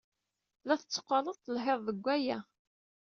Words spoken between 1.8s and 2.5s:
deg waya.